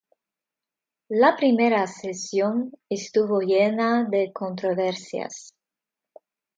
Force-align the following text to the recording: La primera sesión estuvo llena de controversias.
La 1.09 1.35
primera 1.35 1.85
sesión 1.85 2.71
estuvo 2.89 3.41
llena 3.41 4.03
de 4.09 4.33
controversias. 4.33 5.53